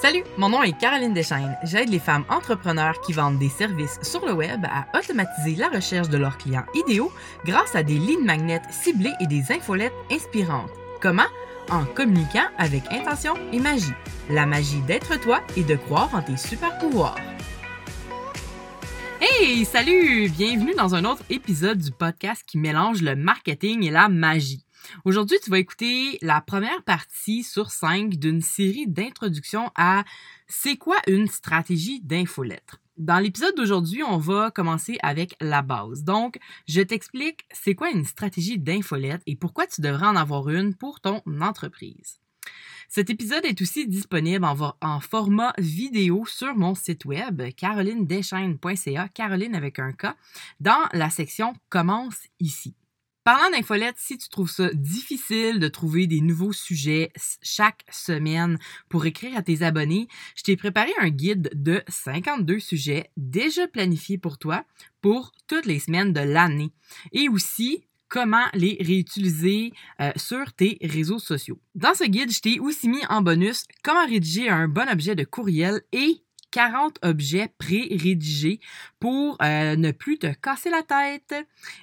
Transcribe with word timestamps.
Salut, 0.00 0.24
mon 0.38 0.48
nom 0.48 0.62
est 0.62 0.78
Caroline 0.78 1.12
Deschaines. 1.12 1.58
J'aide 1.62 1.90
les 1.90 1.98
femmes 1.98 2.24
entrepreneurs 2.30 2.98
qui 3.02 3.12
vendent 3.12 3.38
des 3.38 3.50
services 3.50 3.98
sur 4.00 4.24
le 4.24 4.32
web 4.32 4.64
à 4.64 4.86
automatiser 4.98 5.56
la 5.56 5.68
recherche 5.68 6.08
de 6.08 6.16
leurs 6.16 6.38
clients 6.38 6.64
idéaux 6.74 7.12
grâce 7.44 7.74
à 7.74 7.82
des 7.82 7.98
lignes 7.98 8.24
magnètes 8.24 8.64
ciblées 8.70 9.12
et 9.20 9.26
des 9.26 9.52
infolettes 9.52 9.92
inspirantes. 10.10 10.70
Comment? 11.02 11.28
En 11.68 11.84
communiquant 11.84 12.48
avec 12.56 12.90
intention 12.90 13.34
et 13.52 13.60
magie. 13.60 13.92
La 14.30 14.46
magie 14.46 14.80
d'être 14.86 15.20
toi 15.20 15.42
et 15.54 15.64
de 15.64 15.76
croire 15.76 16.14
en 16.14 16.22
tes 16.22 16.38
super 16.38 16.78
pouvoirs. 16.78 17.18
Hey, 19.20 19.66
salut! 19.66 20.30
Bienvenue 20.30 20.74
dans 20.74 20.94
un 20.94 21.04
autre 21.04 21.24
épisode 21.28 21.78
du 21.78 21.90
podcast 21.90 22.42
qui 22.46 22.56
mélange 22.56 23.02
le 23.02 23.16
marketing 23.16 23.84
et 23.84 23.90
la 23.90 24.08
magie. 24.08 24.64
Aujourd'hui, 25.04 25.38
tu 25.42 25.50
vas 25.50 25.58
écouter 25.58 26.18
la 26.22 26.40
première 26.40 26.82
partie 26.84 27.42
sur 27.42 27.70
cinq 27.70 28.16
d'une 28.16 28.42
série 28.42 28.86
d'introductions 28.86 29.70
à 29.74 30.04
C'est 30.48 30.76
quoi 30.76 30.96
une 31.06 31.28
stratégie 31.28 32.00
d'infolettre? 32.00 32.80
Dans 32.96 33.18
l'épisode 33.18 33.54
d'aujourd'hui, 33.56 34.02
on 34.02 34.18
va 34.18 34.50
commencer 34.50 34.98
avec 35.02 35.34
la 35.40 35.62
base. 35.62 36.04
Donc, 36.04 36.38
je 36.68 36.82
t'explique 36.82 37.46
c'est 37.50 37.74
quoi 37.74 37.90
une 37.90 38.04
stratégie 38.04 38.58
d'infolette 38.58 39.22
et 39.26 39.36
pourquoi 39.36 39.66
tu 39.66 39.80
devrais 39.80 40.06
en 40.06 40.16
avoir 40.16 40.50
une 40.50 40.74
pour 40.74 41.00
ton 41.00 41.22
entreprise. 41.40 42.20
Cet 42.88 43.08
épisode 43.08 43.44
est 43.44 43.62
aussi 43.62 43.86
disponible 43.86 44.44
en, 44.44 44.74
en, 44.80 45.00
format 45.00 45.54
vidéo 45.58 46.26
sur 46.26 46.54
mon 46.56 46.74
site 46.74 47.04
web 47.04 47.40
carolinedeschaines.ca, 47.56 49.08
Caroline 49.08 49.54
avec 49.54 49.78
un 49.78 49.92
K, 49.92 50.08
dans 50.58 50.88
la 50.92 51.08
section 51.08 51.54
Commence 51.68 52.26
ici. 52.40 52.74
Parlant 53.22 53.50
d'infolettes, 53.50 53.98
si 53.98 54.16
tu 54.16 54.30
trouves 54.30 54.50
ça 54.50 54.70
difficile 54.72 55.58
de 55.58 55.68
trouver 55.68 56.06
des 56.06 56.22
nouveaux 56.22 56.54
sujets 56.54 57.12
chaque 57.42 57.84
semaine 57.90 58.58
pour 58.88 59.04
écrire 59.04 59.36
à 59.36 59.42
tes 59.42 59.62
abonnés, 59.62 60.08
je 60.36 60.42
t'ai 60.42 60.56
préparé 60.56 60.90
un 60.98 61.10
guide 61.10 61.50
de 61.52 61.82
52 61.88 62.58
sujets 62.60 63.10
déjà 63.18 63.68
planifiés 63.68 64.16
pour 64.16 64.38
toi 64.38 64.64
pour 65.02 65.32
toutes 65.48 65.66
les 65.66 65.80
semaines 65.80 66.14
de 66.14 66.20
l'année. 66.20 66.72
Et 67.12 67.28
aussi, 67.28 67.84
comment 68.08 68.46
les 68.54 68.78
réutiliser 68.80 69.72
euh, 70.00 70.12
sur 70.16 70.52
tes 70.52 70.78
réseaux 70.82 71.18
sociaux. 71.18 71.60
Dans 71.74 71.94
ce 71.94 72.04
guide, 72.04 72.32
je 72.32 72.40
t'ai 72.40 72.58
aussi 72.58 72.88
mis 72.88 73.04
en 73.08 73.22
bonus 73.22 73.64
comment 73.82 74.06
rédiger 74.06 74.48
un 74.48 74.66
bon 74.66 74.88
objet 74.90 75.14
de 75.14 75.24
courriel 75.24 75.82
et 75.92 76.22
40 76.50 76.98
objets 77.02 77.52
pré-rédigés 77.58 78.60
pour 78.98 79.36
euh, 79.42 79.76
ne 79.76 79.92
plus 79.92 80.18
te 80.18 80.32
casser 80.32 80.70
la 80.70 80.82
tête 80.82 81.34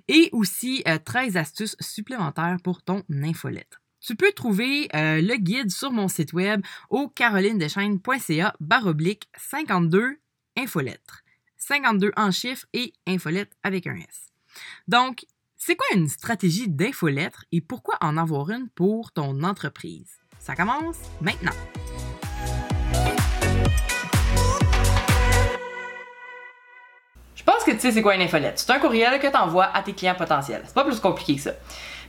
et 0.07 0.29
aussi 0.31 0.83
13 1.05 1.35
euh, 1.35 1.39
astuces 1.39 1.75
supplémentaires 1.79 2.57
pour 2.63 2.81
ton 2.81 3.03
infolettre. 3.11 3.81
Tu 3.99 4.15
peux 4.15 4.31
trouver 4.31 4.87
euh, 4.95 5.21
le 5.21 5.35
guide 5.35 5.71
sur 5.71 5.91
mon 5.91 6.07
site 6.07 6.33
web 6.33 6.61
au 6.89 7.09
carolinedeschaines.ca 7.09 8.53
baroblique 8.59 9.29
52 9.37 10.19
infolettres. 10.57 11.23
52 11.57 12.11
en 12.15 12.31
chiffres 12.31 12.65
et 12.73 12.93
infolettre 13.07 13.55
avec 13.63 13.87
un 13.87 13.95
S. 13.95 14.31
Donc, 14.87 15.25
c'est 15.57 15.75
quoi 15.75 15.87
une 15.95 16.07
stratégie 16.07 16.69
d'infolettre 16.69 17.45
et 17.51 17.61
pourquoi 17.61 17.97
en 18.01 18.15
avoir 18.15 18.51
une 18.51 18.69
pour 18.69 19.11
ton 19.11 19.43
entreprise? 19.43 20.19
Ça 20.39 20.55
commence 20.55 20.97
maintenant. 21.19 21.55
Tu 27.77 27.87
sais 27.87 27.91
c'est 27.91 28.01
quoi 28.01 28.15
une 28.15 28.21
infolette? 28.21 28.59
C'est 28.59 28.71
un 28.71 28.79
courriel 28.79 29.19
que 29.19 29.27
tu 29.27 29.37
envoies 29.37 29.69
à 29.73 29.81
tes 29.81 29.93
clients 29.93 30.15
potentiels. 30.15 30.61
C'est 30.65 30.73
pas 30.73 30.83
plus 30.83 30.99
compliqué 30.99 31.35
que 31.35 31.41
ça. 31.41 31.51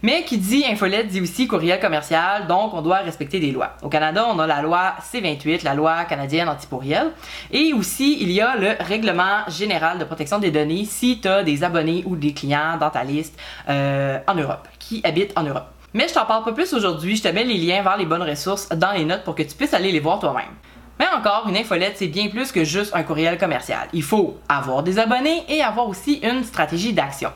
Mais 0.03 0.23
qui 0.23 0.39
dit 0.39 0.65
infolette 0.65 1.09
dit 1.09 1.21
aussi 1.21 1.49
courriel 1.49 1.81
commercial, 1.81 2.47
donc 2.47 2.73
on 2.73 2.83
doit 2.83 2.99
respecter 2.99 3.41
des 3.41 3.51
lois. 3.51 3.73
Au 3.83 3.89
Canada, 3.89 4.27
on 4.33 4.39
a 4.39 4.47
la 4.47 4.63
loi 4.63 4.95
C28, 5.13 5.65
la 5.65 5.75
loi 5.75 6.05
canadienne 6.05 6.49
anti-pourriel. 6.49 7.11
Et 7.51 7.73
aussi, 7.73 8.19
il 8.21 8.31
y 8.31 8.41
a 8.41 8.55
le 8.55 8.77
règlement 8.79 9.49
général 9.49 9.99
de 9.99 10.05
protection 10.05 10.39
des 10.39 10.53
données 10.53 10.85
si 10.85 11.21
tu 11.21 11.27
as 11.27 11.43
des 11.43 11.65
abonnés 11.65 12.05
ou 12.07 12.15
des 12.15 12.33
clients 12.33 12.77
dans 12.79 12.91
ta 12.91 13.03
liste 13.03 13.37
euh, 13.69 14.19
en 14.29 14.35
Europe, 14.35 14.69
qui 14.79 15.01
habitent 15.03 15.37
en 15.37 15.43
Europe. 15.43 15.67
Mais 15.95 16.07
je 16.07 16.15
t'en 16.15 16.27
parle 16.27 16.45
pas 16.45 16.53
plus 16.53 16.73
aujourd'hui, 16.75 17.17
je 17.17 17.23
te 17.23 17.29
mets 17.29 17.45
les 17.45 17.57
liens 17.57 17.83
vers 17.83 17.97
les 17.97 18.07
bonnes 18.07 18.23
ressources 18.23 18.69
dans 18.69 18.93
les 18.93 19.05
notes 19.05 19.25
pour 19.25 19.35
que 19.35 19.43
tu 19.43 19.55
puisses 19.57 19.75
aller 19.75 19.91
les 19.91 20.01
voir 20.01 20.21
toi-même. 20.21 20.45
Mais 20.99 21.07
encore, 21.17 21.47
une 21.49 21.57
infolette, 21.57 21.95
c'est 21.97 22.09
bien 22.09 22.29
plus 22.29 22.53
que 22.53 22.65
juste 22.65 22.95
un 22.95 23.03
courriel 23.03 23.39
commercial. 23.39 23.89
Il 23.93 24.03
faut 24.03 24.37
avoir 24.49 24.83
des 24.83 24.99
abonnés 24.99 25.45
et 25.49 25.63
avoir 25.63 25.89
aussi 25.89 26.15
une 26.23 26.45
stratégie 26.45 26.93
d'action. 26.93 27.31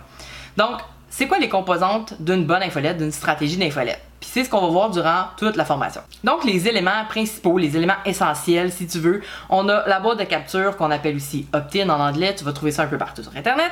Donc, 0.57 0.81
c'est 1.09 1.27
quoi 1.27 1.39
les 1.39 1.49
composantes 1.49 2.15
d'une 2.21 2.45
bonne 2.45 2.63
infolette, 2.63 2.97
d'une 2.97 3.13
stratégie 3.13 3.59
d'infolette? 3.59 4.01
Puis 4.19 4.31
c'est 4.33 4.45
ce 4.45 4.51
qu'on 4.51 4.63
va 4.63 4.69
voir 4.69 4.91
durant 4.91 5.27
toute 5.37 5.57
la 5.57 5.65
formation. 5.65 6.01
Donc, 6.25 6.45
les 6.45 6.69
éléments 6.69 7.05
principaux, 7.09 7.59
les 7.59 7.77
éléments 7.77 7.97
essentiels, 8.07 8.73
si 8.73 8.87
tu 8.87 8.99
veux, 8.99 9.21
on 9.51 9.69
a 9.69 9.87
la 9.87 10.01
boîte 10.01 10.19
de 10.19 10.25
capture 10.25 10.77
qu'on 10.77 10.91
appelle 10.91 11.17
aussi 11.17 11.47
opt-in 11.53 11.89
en 11.91 12.01
anglais. 12.01 12.35
Tu 12.35 12.45
vas 12.45 12.53
trouver 12.53 12.73
ça 12.73 12.85
un 12.85 12.87
peu 12.87 12.99
partout 12.99 13.23
sur 13.23 13.37
Internet. 13.37 13.71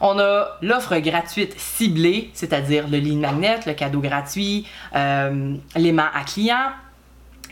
On 0.00 0.18
a 0.18 0.56
l'offre 0.62 0.96
gratuite 0.98 1.54
ciblée, 1.58 2.30
c'est-à-dire 2.32 2.88
le 2.88 2.96
lead 2.96 3.18
magnet, 3.18 3.60
le 3.66 3.74
cadeau 3.74 4.00
gratuit, 4.00 4.66
euh, 4.96 5.54
l'aimant 5.76 6.08
à 6.14 6.24
client, 6.24 6.70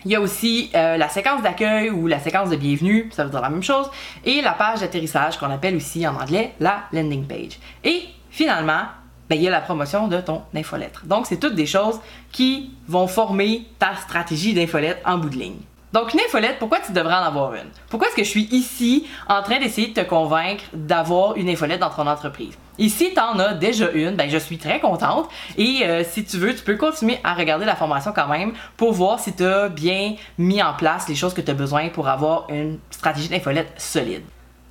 il 0.04 0.10
y 0.10 0.16
a 0.16 0.20
aussi 0.20 0.70
euh, 0.74 0.96
la 0.96 1.08
séquence 1.08 1.42
d'accueil 1.42 1.90
ou 1.90 2.06
la 2.06 2.18
séquence 2.18 2.50
de 2.50 2.56
bienvenue, 2.56 3.08
ça 3.12 3.24
veut 3.24 3.30
dire 3.30 3.40
la 3.40 3.50
même 3.50 3.62
chose, 3.62 3.90
et 4.24 4.40
la 4.42 4.52
page 4.52 4.80
d'atterrissage 4.80 5.38
qu'on 5.38 5.50
appelle 5.50 5.76
aussi 5.76 6.06
en 6.06 6.14
anglais 6.14 6.54
la 6.60 6.84
landing 6.92 7.26
page. 7.26 7.58
Et 7.84 8.02
finalement, 8.30 8.82
ben, 9.28 9.36
il 9.36 9.42
y 9.42 9.48
a 9.48 9.50
la 9.50 9.60
promotion 9.60 10.08
de 10.08 10.20
ton 10.20 10.42
infolettre. 10.54 11.04
Donc, 11.04 11.26
c'est 11.26 11.38
toutes 11.38 11.54
des 11.54 11.66
choses 11.66 12.00
qui 12.32 12.70
vont 12.86 13.06
former 13.06 13.66
ta 13.78 13.94
stratégie 13.96 14.54
d'infolette 14.54 15.02
en 15.04 15.18
bout 15.18 15.28
de 15.28 15.36
ligne. 15.36 15.60
Donc, 15.92 16.12
une 16.12 16.20
infolette, 16.20 16.58
pourquoi 16.58 16.80
tu 16.80 16.92
devrais 16.92 17.14
en 17.14 17.22
avoir 17.22 17.54
une? 17.54 17.68
Pourquoi 17.88 18.08
est-ce 18.08 18.16
que 18.16 18.24
je 18.24 18.28
suis 18.28 18.48
ici 18.52 19.06
en 19.26 19.42
train 19.42 19.58
d'essayer 19.58 19.88
de 19.88 19.94
te 19.94 20.06
convaincre 20.06 20.64
d'avoir 20.74 21.36
une 21.36 21.48
infolette 21.48 21.80
dans 21.80 21.88
ton 21.88 22.06
entreprise? 22.06 22.58
Et 22.78 22.88
si 22.88 23.12
tu 23.12 23.20
en 23.20 23.38
as 23.38 23.54
déjà 23.54 23.90
une, 23.90 24.14
ben 24.14 24.28
je 24.28 24.38
suis 24.38 24.58
très 24.58 24.80
contente. 24.80 25.28
Et 25.56 25.80
euh, 25.84 26.04
si 26.04 26.24
tu 26.24 26.36
veux, 26.36 26.54
tu 26.54 26.62
peux 26.62 26.76
continuer 26.76 27.18
à 27.24 27.34
regarder 27.34 27.64
la 27.64 27.74
formation 27.74 28.12
quand 28.14 28.28
même 28.28 28.52
pour 28.76 28.92
voir 28.92 29.18
si 29.18 29.34
tu 29.34 29.44
as 29.44 29.68
bien 29.68 30.14
mis 30.36 30.62
en 30.62 30.74
place 30.74 31.08
les 31.08 31.14
choses 31.14 31.34
que 31.34 31.40
tu 31.40 31.50
as 31.50 31.54
besoin 31.54 31.88
pour 31.88 32.08
avoir 32.08 32.46
une 32.50 32.78
stratégie 32.90 33.28
d'infolette 33.28 33.72
solide. 33.78 34.22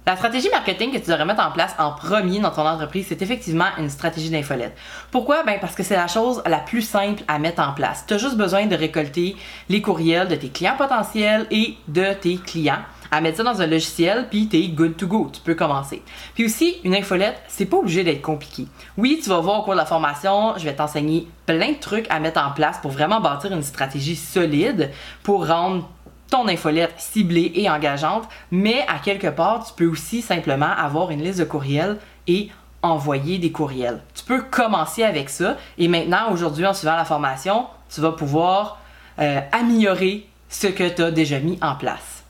La 0.08 0.16
stratégie 0.16 0.48
marketing 0.50 0.94
que 0.94 1.00
tu 1.00 1.10
devrais 1.12 1.26
mettre 1.26 1.46
en 1.46 1.52
place 1.52 1.76
en 1.78 1.92
premier 1.92 2.40
dans 2.40 2.52
ton 2.52 2.66
entreprise, 2.66 3.08
c'est 3.10 3.22
effectivement 3.22 3.66
une 3.78 3.90
stratégie 3.90 4.30
d'infolette. 4.30 4.74
Pourquoi? 5.12 5.44
Ben 5.44 5.58
parce 5.60 5.76
que 5.76 5.84
c'est 5.84 5.98
la 5.98 6.08
chose 6.08 6.42
la 6.46 6.60
plus 6.60 6.82
simple 6.82 7.24
à 7.28 7.40
mettre 7.40 7.62
en 7.62 7.74
place. 7.74 8.06
Tu 8.08 8.14
as 8.14 8.18
juste 8.18 8.38
besoin 8.38 8.68
de 8.68 8.76
récolter 8.78 9.36
les 9.68 9.82
courriels 9.82 10.30
de 10.30 10.36
tes 10.36 10.48
clients 10.48 10.78
potentiels 10.78 11.46
et 11.52 11.76
de 11.90 12.14
tes 12.14 12.38
clients 12.38 12.80
à 13.12 13.20
mettre 13.20 13.38
ça 13.38 13.44
dans 13.44 13.62
un 13.62 13.68
logiciel, 13.68 14.28
puis 14.30 14.48
t'es 14.48 14.70
good 14.70 14.96
to 14.96 15.08
go. 15.08 15.30
Tu 15.34 15.42
peux 15.42 15.56
commencer. 15.56 16.02
Puis 16.36 16.46
aussi, 16.46 16.78
une 16.86 16.96
infolette, 16.96 17.42
c'est 17.50 17.66
pas 17.66 17.78
obligé 17.78 18.06
d'être 18.06 18.22
compliqué. 18.22 18.68
Oui, 18.98 19.20
tu 19.22 19.30
vas 19.30 19.40
voir 19.40 19.60
au 19.60 19.64
cours 19.64 19.74
de 19.74 19.80
la 19.80 19.86
formation, 19.86 20.54
je 20.58 20.64
vais 20.64 20.76
t'enseigner 20.76 21.28
plein 21.46 21.74
de 21.74 21.80
trucs 21.80 22.10
à 22.10 22.22
mettre 22.22 22.42
en 22.42 22.52
place 22.52 22.78
pour 22.80 22.92
vraiment 22.92 23.20
bâtir 23.20 23.52
une 23.52 23.64
stratégie 23.64 24.16
solide 24.16 24.92
pour 25.24 25.48
rendre 25.48 25.90
ton 26.30 26.48
infolette 26.48 26.94
ciblée 26.98 27.52
et 27.56 27.70
engageante, 27.70 28.28
mais 28.52 28.86
à 28.88 29.00
quelque 29.00 29.28
part, 29.28 29.66
tu 29.66 29.74
peux 29.74 29.88
aussi 29.88 30.22
simplement 30.22 30.70
avoir 30.78 31.12
une 31.12 31.24
liste 31.24 31.40
de 31.40 31.46
courriels 31.46 31.98
et 32.28 32.50
envoyer 32.82 33.38
des 33.38 33.52
courriels. 33.52 34.02
Tu 34.14 34.24
peux 34.24 34.42
commencer 34.42 35.04
avec 35.04 35.30
ça 35.30 35.58
et 35.78 35.88
maintenant, 35.88 36.32
aujourd'hui, 36.32 36.66
en 36.66 36.74
suivant 36.74 36.96
la 36.96 37.06
formation, 37.06 37.66
tu 37.94 38.02
vas 38.02 38.12
pouvoir 38.12 38.80
euh, 39.20 39.40
améliorer 39.52 40.28
ce 40.50 40.68
que 40.68 40.88
tu 40.88 41.02
as 41.02 41.12
déjà 41.12 41.40
mis 41.40 41.58
en 41.62 41.76
place. 41.76 42.24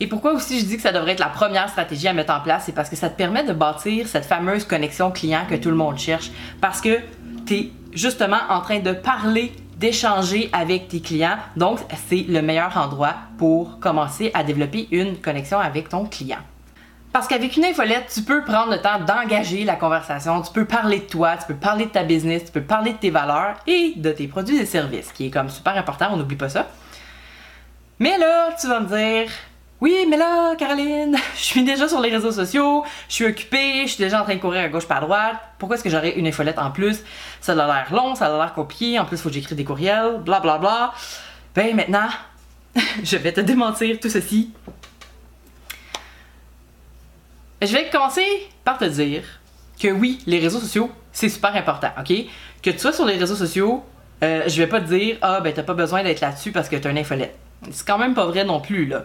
Et 0.00 0.06
pourquoi 0.06 0.32
aussi 0.32 0.60
je 0.60 0.64
dis 0.64 0.76
que 0.76 0.82
ça 0.82 0.92
devrait 0.92 1.12
être 1.12 1.20
la 1.20 1.28
première 1.28 1.68
stratégie 1.68 2.08
à 2.08 2.12
mettre 2.12 2.32
en 2.32 2.40
place, 2.40 2.64
c'est 2.66 2.72
parce 2.72 2.90
que 2.90 2.96
ça 2.96 3.08
te 3.08 3.16
permet 3.16 3.44
de 3.44 3.52
bâtir 3.52 4.08
cette 4.08 4.24
fameuse 4.24 4.64
connexion 4.64 5.10
client 5.10 5.42
que 5.48 5.54
tout 5.54 5.70
le 5.70 5.76
monde 5.76 5.98
cherche. 5.98 6.30
Parce 6.60 6.80
que 6.80 6.98
tu 7.46 7.54
es 7.54 7.72
justement 7.92 8.40
en 8.48 8.60
train 8.60 8.80
de 8.80 8.92
parler 8.92 9.52
d'échanger 9.84 10.48
avec 10.54 10.88
tes 10.88 11.00
clients. 11.00 11.36
Donc, 11.56 11.78
c'est 12.08 12.24
le 12.26 12.40
meilleur 12.40 12.74
endroit 12.78 13.16
pour 13.36 13.80
commencer 13.80 14.30
à 14.32 14.42
développer 14.42 14.88
une 14.90 15.18
connexion 15.18 15.58
avec 15.60 15.90
ton 15.90 16.06
client. 16.06 16.38
Parce 17.12 17.28
qu'avec 17.28 17.54
une 17.58 17.66
infolette, 17.66 18.10
tu 18.12 18.22
peux 18.22 18.42
prendre 18.44 18.72
le 18.72 18.80
temps 18.80 18.98
d'engager 18.98 19.62
la 19.64 19.76
conversation, 19.76 20.40
tu 20.40 20.54
peux 20.54 20.64
parler 20.64 21.00
de 21.00 21.04
toi, 21.04 21.36
tu 21.36 21.46
peux 21.48 21.54
parler 21.54 21.84
de 21.84 21.90
ta 21.90 22.02
business, 22.02 22.46
tu 22.46 22.52
peux 22.52 22.62
parler 22.62 22.94
de 22.94 22.96
tes 22.96 23.10
valeurs 23.10 23.56
et 23.66 23.92
de 23.96 24.10
tes 24.10 24.26
produits 24.26 24.56
et 24.56 24.64
services, 24.64 25.12
qui 25.12 25.26
est 25.26 25.30
comme 25.30 25.50
super 25.50 25.76
important, 25.76 26.06
on 26.12 26.16
n'oublie 26.16 26.36
pas 26.36 26.48
ça. 26.48 26.66
Mais 27.98 28.16
là, 28.16 28.56
tu 28.58 28.66
vas 28.66 28.80
me 28.80 28.86
dire, 28.86 29.30
oui, 29.84 30.06
mais 30.08 30.16
là, 30.16 30.56
Caroline, 30.56 31.14
je 31.36 31.42
suis 31.42 31.62
déjà 31.62 31.86
sur 31.86 32.00
les 32.00 32.08
réseaux 32.08 32.32
sociaux, 32.32 32.84
je 33.06 33.16
suis 33.16 33.26
occupée, 33.26 33.82
je 33.82 33.92
suis 33.92 34.02
déjà 34.02 34.22
en 34.22 34.24
train 34.24 34.34
de 34.34 34.40
courir 34.40 34.62
à 34.62 34.68
gauche 34.68 34.86
par 34.86 35.02
droite. 35.02 35.36
Pourquoi 35.58 35.76
est-ce 35.76 35.84
que 35.84 35.90
j'aurais 35.90 36.12
une 36.12 36.26
infolette 36.26 36.58
en 36.58 36.70
plus? 36.70 37.02
Ça 37.42 37.52
a 37.52 37.54
l'air 37.54 37.88
long, 37.92 38.14
ça 38.14 38.34
a 38.34 38.38
l'air 38.38 38.54
copié, 38.54 38.98
en 38.98 39.04
plus, 39.04 39.18
faut 39.18 39.28
que 39.28 39.34
j'écris 39.34 39.54
des 39.54 39.64
courriels, 39.64 40.20
bla 40.24 40.40
bla 40.40 40.56
bla. 40.56 40.94
Ben 41.54 41.76
maintenant, 41.76 42.08
je 43.02 43.18
vais 43.18 43.32
te 43.32 43.42
démentir 43.42 44.00
tout 44.00 44.08
ceci. 44.08 44.54
Je 47.60 47.70
vais 47.70 47.90
commencer 47.90 48.24
par 48.64 48.78
te 48.78 48.86
dire 48.86 49.22
que 49.78 49.88
oui, 49.88 50.18
les 50.26 50.38
réseaux 50.38 50.60
sociaux, 50.60 50.90
c'est 51.12 51.28
super 51.28 51.54
important, 51.54 51.90
ok? 52.00 52.10
Que 52.62 52.70
tu 52.70 52.78
sois 52.78 52.94
sur 52.94 53.04
les 53.04 53.18
réseaux 53.18 53.36
sociaux 53.36 53.84
euh, 54.22 54.44
je 54.46 54.56
vais 54.56 54.68
pas 54.68 54.80
te 54.80 54.86
dire 54.86 55.18
ah 55.20 55.40
ben 55.40 55.52
t'as 55.52 55.64
pas 55.64 55.74
besoin 55.74 56.02
d'être 56.02 56.20
là-dessus 56.20 56.52
parce 56.52 56.70
que 56.70 56.76
t'as 56.76 56.90
une 56.90 56.96
infolette. 56.96 57.36
C'est 57.70 57.86
quand 57.86 57.98
même 57.98 58.14
pas 58.14 58.24
vrai 58.24 58.44
non 58.44 58.60
plus 58.60 58.86
là. 58.86 59.04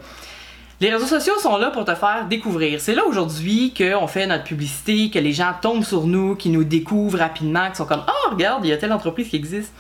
Les 0.81 0.89
réseaux 0.89 1.07
sociaux 1.07 1.37
sont 1.39 1.57
là 1.57 1.71
pour 1.71 1.83
te 1.83 1.93
faire 1.93 2.25
découvrir. 2.29 2.79
C'est 2.79 2.95
là 2.95 3.05
aujourd'hui 3.05 3.73
qu'on 3.73 4.07
fait 4.07 4.25
notre 4.27 4.45
publicité, 4.45 5.09
que 5.09 5.19
les 5.19 5.33
gens 5.33 5.51
tombent 5.61 5.83
sur 5.83 6.07
nous, 6.07 6.35
qui 6.35 6.49
nous 6.49 6.63
découvrent 6.63 7.19
rapidement, 7.19 7.69
qui 7.69 7.75
sont 7.75 7.85
comme 7.85 8.03
oh 8.07 8.29
regarde 8.31 8.63
il 8.63 8.69
y 8.69 8.71
a 8.71 8.77
telle 8.77 8.93
entreprise 8.93 9.27
qui 9.27 9.35
existe. 9.35 9.73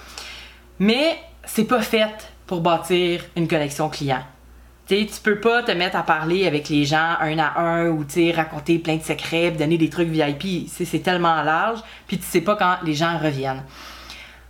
Mais 0.77 1.17
c'est 1.45 1.63
pas 1.63 1.81
fait 1.81 2.33
pour 2.47 2.59
bâtir 2.59 3.21
une 3.37 3.47
connexion 3.47 3.87
client. 3.87 4.23
Tu 4.87 5.05
tu 5.05 5.21
peux 5.21 5.39
pas 5.39 5.63
te 5.63 5.71
mettre 5.71 5.95
à 5.95 6.03
parler 6.03 6.47
avec 6.47 6.67
les 6.67 6.83
gens 6.83 7.15
un 7.21 7.37
à 7.37 7.59
un 7.59 7.89
ou 7.89 8.05
raconter 8.35 8.79
plein 8.79 8.97
de 8.97 9.03
secrets, 9.03 9.51
donner 9.51 9.77
des 9.77 9.89
trucs 9.89 10.09
VIP. 10.09 10.67
C'est 10.67 11.03
tellement 11.03 11.43
large, 11.43 11.79
puis 12.07 12.17
tu 12.17 12.25
sais 12.25 12.41
pas 12.41 12.57
quand 12.57 12.77
les 12.83 12.95
gens 12.95 13.17
reviennent. 13.19 13.63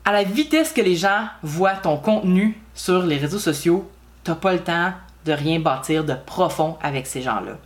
À 0.03 0.13
la 0.13 0.23
vitesse 0.23 0.73
que 0.73 0.81
les 0.81 0.95
gens 0.95 1.27
voient 1.43 1.75
ton 1.75 1.97
contenu 1.97 2.57
sur 2.73 3.03
les 3.03 3.17
réseaux 3.17 3.37
sociaux, 3.37 3.87
t'as 4.23 4.35
pas 4.35 4.53
le 4.53 4.59
temps 4.59 4.93
de 5.25 5.33
rien 5.33 5.59
bâtir 5.59 6.03
de 6.03 6.13
profond 6.13 6.77
avec 6.81 7.07
ces 7.07 7.21
gens-là. 7.21 7.57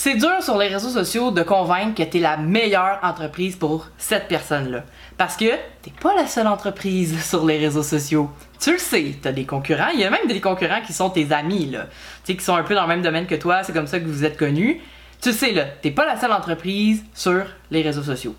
C'est 0.00 0.14
dur 0.14 0.40
sur 0.42 0.56
les 0.58 0.68
réseaux 0.68 0.90
sociaux 0.90 1.32
de 1.32 1.42
convaincre 1.42 1.96
que 1.96 2.08
tu 2.08 2.18
es 2.18 2.20
la 2.20 2.36
meilleure 2.36 3.00
entreprise 3.02 3.56
pour 3.56 3.88
cette 3.98 4.28
personne-là. 4.28 4.84
Parce 5.16 5.36
que 5.36 5.50
t'es 5.82 5.90
pas 6.00 6.14
la 6.14 6.28
seule 6.28 6.46
entreprise 6.46 7.20
sur 7.28 7.44
les 7.44 7.58
réseaux 7.58 7.82
sociaux. 7.82 8.30
Tu 8.60 8.72
le 8.72 8.78
sais, 8.78 9.16
t'as 9.20 9.32
des 9.32 9.44
concurrents. 9.44 9.88
Il 9.92 9.98
y 9.98 10.04
a 10.04 10.10
même 10.10 10.28
des 10.28 10.40
concurrents 10.40 10.82
qui 10.86 10.92
sont 10.92 11.10
tes 11.10 11.32
amis, 11.32 11.66
là. 11.66 11.86
Tu 12.24 12.32
sais, 12.32 12.36
qui 12.36 12.44
sont 12.44 12.54
un 12.54 12.62
peu 12.62 12.76
dans 12.76 12.82
le 12.82 12.88
même 12.88 13.02
domaine 13.02 13.26
que 13.26 13.34
toi. 13.34 13.64
C'est 13.64 13.72
comme 13.72 13.88
ça 13.88 13.98
que 13.98 14.06
vous 14.06 14.24
êtes 14.24 14.36
connus. 14.36 14.80
Tu 15.20 15.32
sais, 15.32 15.50
là, 15.50 15.64
t'es 15.64 15.90
pas 15.90 16.06
la 16.06 16.16
seule 16.16 16.32
entreprise 16.32 17.04
sur 17.12 17.44
les 17.72 17.82
réseaux 17.82 18.04
sociaux. 18.04 18.36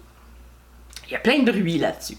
Il 1.07 1.11
y 1.13 1.15
a 1.17 1.19
plein 1.19 1.39
de 1.39 1.51
bruit 1.51 1.77
là-dessus. 1.77 2.17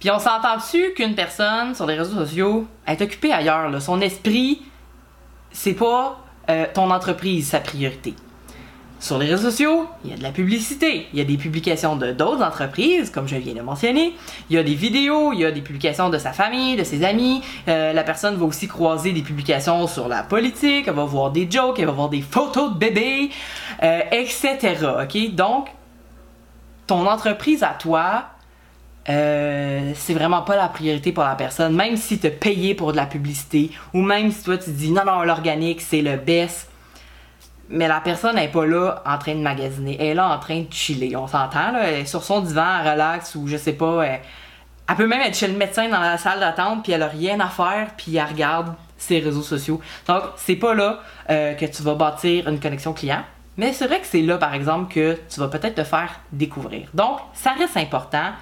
Puis 0.00 0.10
on 0.10 0.18
s'entend 0.18 0.56
dessus 0.56 0.92
qu'une 0.96 1.14
personne 1.14 1.76
sur 1.76 1.86
les 1.86 1.94
réseaux 1.94 2.16
sociaux 2.16 2.66
est 2.88 3.00
occupée 3.00 3.32
ailleurs. 3.32 3.80
Son 3.80 4.00
esprit, 4.00 4.60
c'est 5.52 5.74
pas 5.74 6.18
euh, 6.50 6.66
ton 6.72 6.90
entreprise 6.90 7.48
sa 7.48 7.60
priorité. 7.60 8.14
Sur 9.02 9.18
les 9.18 9.26
réseaux 9.26 9.50
sociaux, 9.50 9.88
il 10.04 10.12
y 10.12 10.14
a 10.14 10.16
de 10.16 10.22
la 10.22 10.30
publicité. 10.30 11.08
Il 11.12 11.18
y 11.18 11.22
a 11.22 11.24
des 11.24 11.36
publications 11.36 11.96
de 11.96 12.12
d'autres 12.12 12.40
entreprises, 12.40 13.10
comme 13.10 13.26
je 13.26 13.34
viens 13.34 13.52
de 13.52 13.60
mentionner. 13.60 14.14
Il 14.48 14.54
y 14.54 14.58
a 14.60 14.62
des 14.62 14.76
vidéos, 14.76 15.32
il 15.32 15.40
y 15.40 15.44
a 15.44 15.50
des 15.50 15.60
publications 15.60 16.08
de 16.08 16.18
sa 16.18 16.32
famille, 16.32 16.76
de 16.76 16.84
ses 16.84 17.04
amis. 17.04 17.42
Euh, 17.66 17.92
la 17.92 18.04
personne 18.04 18.36
va 18.36 18.44
aussi 18.44 18.68
croiser 18.68 19.10
des 19.10 19.22
publications 19.22 19.88
sur 19.88 20.06
la 20.06 20.22
politique, 20.22 20.86
elle 20.86 20.94
va 20.94 21.04
voir 21.04 21.32
des 21.32 21.50
jokes, 21.50 21.80
elle 21.80 21.86
va 21.86 21.92
voir 21.92 22.10
des 22.10 22.22
photos 22.22 22.74
de 22.74 22.78
bébés, 22.78 23.30
euh, 23.82 24.02
etc. 24.12 24.76
Ok, 25.02 25.34
donc 25.34 25.66
ton 26.86 27.04
entreprise 27.08 27.64
à 27.64 27.74
toi, 27.76 28.26
euh, 29.08 29.92
c'est 29.96 30.14
vraiment 30.14 30.42
pas 30.42 30.56
la 30.56 30.68
priorité 30.68 31.12
pour 31.12 31.24
la 31.24 31.34
personne, 31.34 31.74
même 31.74 31.96
si 31.96 32.18
tu 32.18 32.30
payé 32.30 32.74
pour 32.74 32.92
de 32.92 32.96
la 32.96 33.06
publicité, 33.06 33.70
ou 33.92 34.00
même 34.00 34.30
si 34.30 34.44
toi 34.44 34.58
tu 34.58 34.70
dis 34.70 34.90
non, 34.90 35.04
non, 35.04 35.22
l'organique 35.22 35.80
c'est 35.80 36.02
le 36.02 36.16
best, 36.16 36.68
mais 37.68 37.88
la 37.88 38.00
personne 38.00 38.36
n'est 38.36 38.48
pas 38.48 38.66
là 38.66 39.02
en 39.06 39.18
train 39.18 39.34
de 39.34 39.40
magasiner. 39.40 39.96
Elle 39.98 40.06
est 40.08 40.14
là 40.14 40.28
en 40.28 40.38
train 40.38 40.60
de 40.60 40.72
chiller. 40.72 41.16
On 41.16 41.26
s'entend, 41.26 41.72
là. 41.72 41.88
Elle 41.88 42.00
est 42.00 42.04
sur 42.04 42.22
son 42.22 42.40
divan, 42.40 42.80
elle 42.80 42.92
relaxe 42.92 43.34
ou 43.34 43.48
je 43.48 43.56
sais 43.56 43.72
pas. 43.72 44.02
Elle, 44.02 44.96
peut 44.96 45.06
même 45.06 45.22
être 45.22 45.34
chez 45.34 45.48
le 45.48 45.56
médecin 45.56 45.88
dans 45.88 46.00
la 46.00 46.18
salle 46.18 46.38
d'attente, 46.38 46.82
puis 46.82 46.92
elle 46.92 47.02
a 47.02 47.08
rien 47.08 47.40
à 47.40 47.48
faire, 47.48 47.88
puis 47.96 48.16
elle 48.16 48.26
regarde 48.26 48.74
ses 48.98 49.20
réseaux 49.20 49.42
sociaux. 49.42 49.80
Donc, 50.06 50.22
c'est 50.36 50.56
pas 50.56 50.74
là 50.74 51.00
euh, 51.30 51.54
que 51.54 51.64
tu 51.64 51.82
vas 51.82 51.94
bâtir 51.94 52.46
une 52.46 52.60
connexion 52.60 52.92
client. 52.92 53.22
Mais 53.56 53.72
c'est 53.72 53.86
vrai 53.86 54.00
que 54.00 54.06
c'est 54.06 54.22
là, 54.22 54.36
par 54.36 54.54
exemple, 54.54 54.92
que 54.92 55.18
tu 55.30 55.40
vas 55.40 55.48
peut-être 55.48 55.76
te 55.76 55.84
faire 55.84 56.20
découvrir. 56.30 56.88
Donc, 56.92 57.18
ça 57.32 57.52
reste 57.52 57.76
important. 57.76 58.32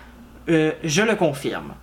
Euh, 0.49 0.73
je 0.83 1.03
le 1.03 1.17
confirme. 1.17 1.75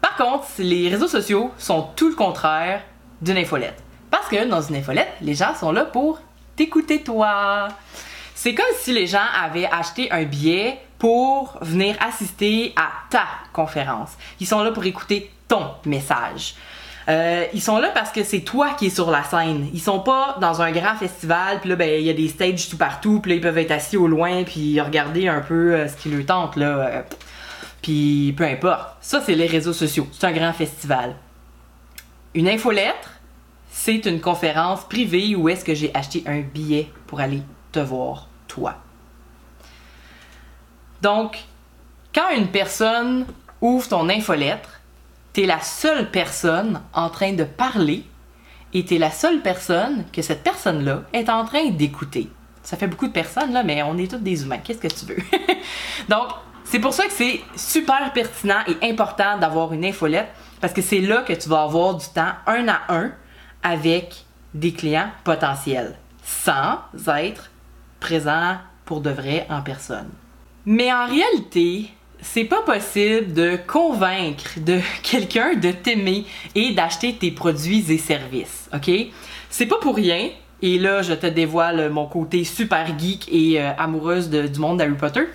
Par 0.00 0.16
contre, 0.16 0.46
les 0.58 0.88
réseaux 0.88 1.08
sociaux 1.08 1.50
sont 1.58 1.88
tout 1.96 2.08
le 2.08 2.14
contraire 2.14 2.82
d'une 3.22 3.36
infolette. 3.36 3.82
Parce 4.10 4.28
que 4.28 4.44
dans 4.48 4.60
une 4.60 4.76
infolette, 4.76 5.12
les 5.20 5.34
gens 5.34 5.54
sont 5.54 5.72
là 5.72 5.84
pour 5.84 6.20
t'écouter 6.56 7.02
toi. 7.02 7.68
C'est 8.34 8.54
comme 8.54 8.66
si 8.78 8.92
les 8.92 9.06
gens 9.06 9.18
avaient 9.42 9.68
acheté 9.70 10.10
un 10.10 10.24
billet 10.24 10.78
pour 10.98 11.58
venir 11.62 11.96
assister 12.00 12.74
à 12.76 12.88
ta 13.08 13.24
conférence. 13.52 14.10
Ils 14.40 14.46
sont 14.46 14.62
là 14.62 14.70
pour 14.70 14.84
écouter 14.84 15.30
ton 15.48 15.70
message. 15.84 16.54
Euh, 17.08 17.46
ils 17.52 17.62
sont 17.62 17.78
là 17.78 17.88
parce 17.92 18.12
que 18.12 18.22
c'est 18.22 18.40
toi 18.40 18.70
qui 18.78 18.86
es 18.86 18.90
sur 18.90 19.10
la 19.10 19.24
scène. 19.24 19.68
Ils 19.72 19.80
sont 19.80 20.00
pas 20.00 20.36
dans 20.40 20.62
un 20.62 20.70
grand 20.70 20.94
festival, 20.94 21.60
puis 21.60 21.70
là, 21.70 21.76
ben, 21.76 22.00
il 22.00 22.06
y 22.06 22.10
a 22.10 22.12
des 22.12 22.28
stages 22.28 22.68
tout 22.68 22.76
partout, 22.76 23.20
puis 23.20 23.30
là, 23.32 23.36
ils 23.36 23.40
peuvent 23.40 23.58
être 23.58 23.72
assis 23.72 23.96
au 23.96 24.06
loin, 24.06 24.44
puis 24.44 24.80
regarder 24.80 25.26
un 25.26 25.40
peu 25.40 25.74
euh, 25.74 25.88
ce 25.88 25.96
qui 25.96 26.10
leur 26.10 26.24
tente, 26.26 26.56
là. 26.56 27.04
Puis 27.82 28.34
peu 28.36 28.44
importe. 28.44 28.96
Ça, 29.00 29.22
c'est 29.24 29.34
les 29.34 29.46
réseaux 29.46 29.72
sociaux. 29.72 30.06
C'est 30.12 30.26
un 30.26 30.32
grand 30.32 30.52
festival. 30.52 31.16
Une 32.34 32.48
infolettre, 32.48 33.10
c'est 33.70 34.04
une 34.06 34.20
conférence 34.20 34.84
privée 34.84 35.34
où 35.34 35.48
est-ce 35.48 35.64
que 35.64 35.74
j'ai 35.74 35.94
acheté 35.94 36.22
un 36.26 36.40
billet 36.40 36.90
pour 37.06 37.20
aller 37.20 37.42
te 37.72 37.80
voir, 37.80 38.28
toi. 38.46 38.76
Donc, 41.02 41.38
quand 42.14 42.30
une 42.36 42.48
personne 42.48 43.26
ouvre 43.60 43.88
ton 43.88 44.08
infolettre, 44.08 44.80
t'es 45.32 45.46
la 45.46 45.60
seule 45.60 46.10
personne 46.10 46.82
en 46.92 47.08
train 47.08 47.32
de 47.32 47.44
parler 47.44 48.04
et 48.72 48.84
t'es 48.84 48.98
la 48.98 49.10
seule 49.10 49.40
personne 49.40 50.04
que 50.12 50.22
cette 50.22 50.42
personne-là 50.42 51.02
est 51.12 51.28
en 51.28 51.44
train 51.44 51.70
d'écouter. 51.70 52.28
Ça 52.62 52.76
fait 52.76 52.86
beaucoup 52.86 53.08
de 53.08 53.12
personnes, 53.12 53.52
là, 53.52 53.62
mais 53.62 53.82
on 53.82 53.96
est 53.96 54.10
tous 54.10 54.18
des 54.18 54.42
humains. 54.42 54.58
Qu'est-ce 54.58 54.78
que 54.78 54.88
tu 54.88 55.06
veux? 55.06 55.22
Donc, 56.08 56.28
c'est 56.70 56.78
pour 56.78 56.94
ça 56.94 57.06
que 57.06 57.12
c'est 57.12 57.40
super 57.56 58.12
pertinent 58.12 58.60
et 58.68 58.88
important 58.88 59.36
d'avoir 59.38 59.72
une 59.72 59.84
infolette 59.84 60.28
parce 60.60 60.72
que 60.72 60.82
c'est 60.82 61.00
là 61.00 61.22
que 61.22 61.32
tu 61.32 61.48
vas 61.48 61.62
avoir 61.62 61.96
du 61.96 62.06
temps 62.06 62.30
un 62.46 62.68
à 62.68 62.80
un 62.90 63.10
avec 63.64 64.24
des 64.54 64.72
clients 64.72 65.10
potentiels 65.24 65.98
sans 66.22 66.78
être 67.16 67.50
présent 67.98 68.58
pour 68.84 69.00
de 69.00 69.10
vrai 69.10 69.46
en 69.50 69.62
personne. 69.62 70.10
Mais 70.64 70.92
en 70.92 71.06
réalité, 71.06 71.90
c'est 72.20 72.44
pas 72.44 72.62
possible 72.62 73.32
de 73.32 73.58
convaincre 73.66 74.60
de 74.60 74.78
quelqu'un 75.02 75.54
de 75.54 75.72
t'aimer 75.72 76.24
et 76.54 76.72
d'acheter 76.72 77.14
tes 77.16 77.32
produits 77.32 77.84
et 77.90 77.98
services, 77.98 78.70
OK? 78.72 78.90
C'est 79.48 79.66
pas 79.66 79.78
pour 79.80 79.96
rien, 79.96 80.30
et 80.62 80.78
là 80.78 81.02
je 81.02 81.14
te 81.14 81.26
dévoile 81.26 81.90
mon 81.90 82.06
côté 82.06 82.44
super 82.44 82.96
geek 82.96 83.28
et 83.32 83.60
euh, 83.60 83.72
amoureuse 83.76 84.30
du 84.30 84.60
monde 84.60 84.78
d'Harry 84.78 84.94
Potter. 84.94 85.26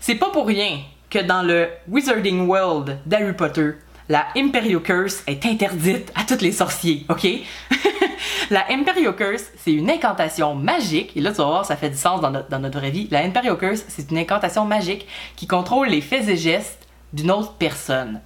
C'est 0.00 0.14
pas 0.14 0.30
pour 0.30 0.46
rien 0.46 0.80
que 1.10 1.18
dans 1.18 1.42
le 1.42 1.68
Wizarding 1.88 2.46
World 2.46 2.98
d'Harry 3.06 3.32
Potter, 3.32 3.72
la 4.08 4.26
Imperio 4.36 4.80
Curse 4.80 5.22
est 5.26 5.44
interdite 5.44 6.10
à 6.14 6.24
tous 6.24 6.40
les 6.40 6.52
sorciers, 6.52 7.04
ok? 7.10 7.26
la 8.50 8.70
Imperio 8.70 9.12
Curse, 9.12 9.44
c'est 9.58 9.72
une 9.72 9.90
incantation 9.90 10.54
magique, 10.54 11.14
et 11.14 11.20
là 11.20 11.30
tu 11.30 11.38
vas 11.38 11.44
voir, 11.44 11.66
ça 11.66 11.76
fait 11.76 11.90
du 11.90 11.96
sens 11.96 12.20
dans, 12.20 12.30
notre, 12.30 12.78
vraie 12.78 12.90
vie. 12.90 13.08
La 13.10 13.20
Imperio 13.20 13.56
Curse, 13.56 13.84
c'est 13.88 14.10
une 14.10 14.18
incantation 14.18 14.64
magique 14.64 15.06
qui 15.36 15.46
contrôle 15.46 15.88
les 15.88 16.00
faits 16.00 16.28
et 16.28 16.36
gestes 16.36 16.86
d'une 17.12 17.30
autre 17.30 17.54
personne, 17.58 18.20